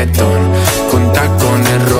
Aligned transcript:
reggaetón 0.00 0.52
con 0.90 1.12
tacones. 1.12 1.99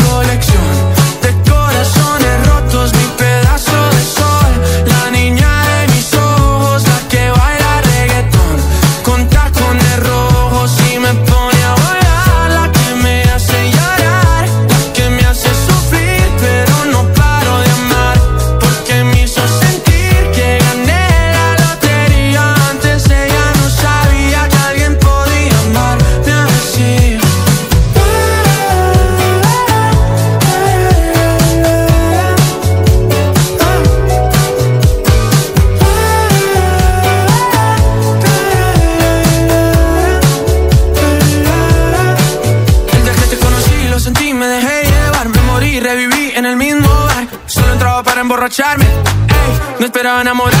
esperaba 50.01 50.21
enamorar. 50.21 50.60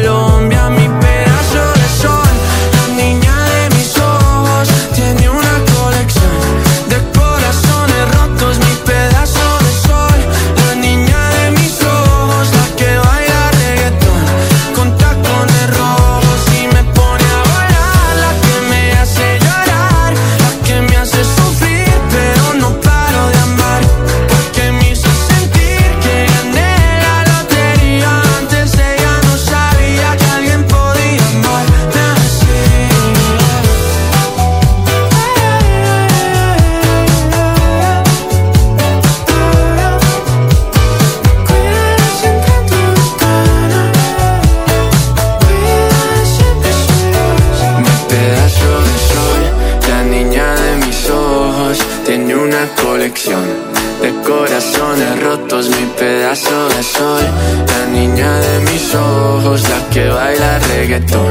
reggaetón 60.91 61.30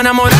enamorado 0.00 0.39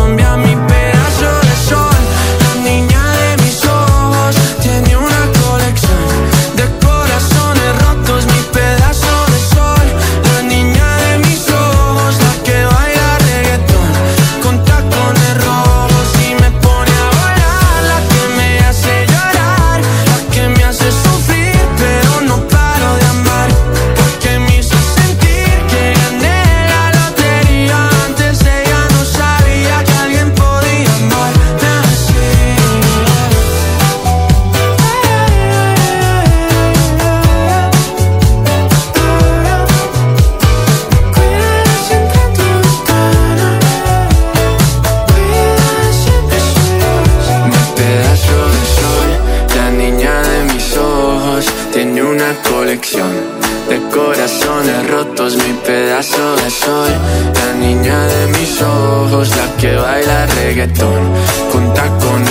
reggaetón 60.61 61.13
Con 61.51 61.73
tacones 61.73 62.30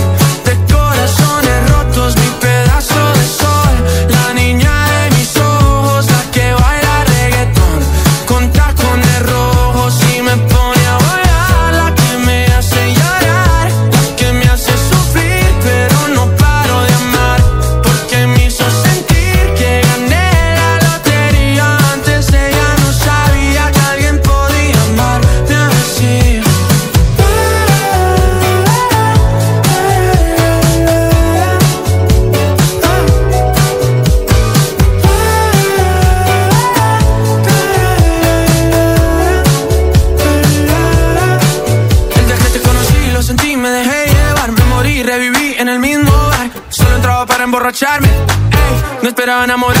estaba 49.41 49.45
enamorado 49.45 49.80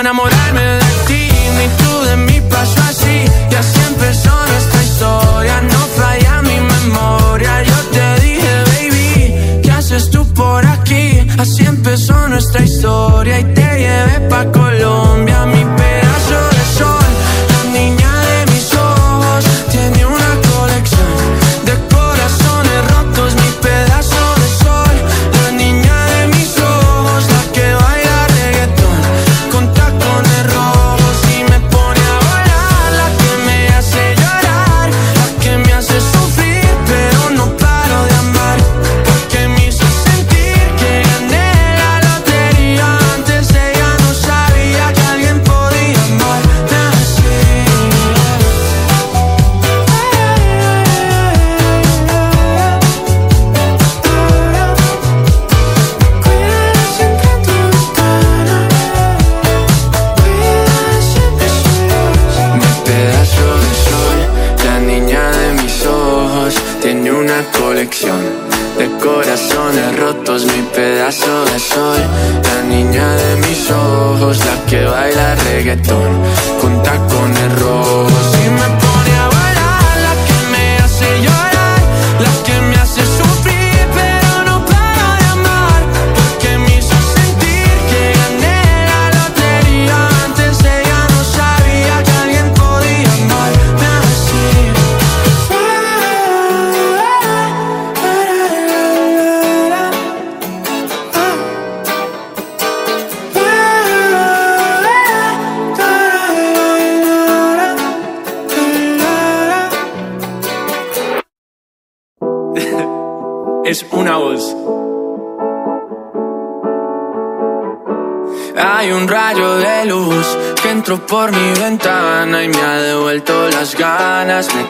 enamorado 0.00 0.39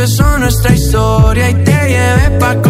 empezó 0.00 0.38
nuestra 0.38 0.72
historia 0.72 1.50
y 1.50 1.54
te 1.62 1.72
llevé 1.72 2.38
pa' 2.38 2.69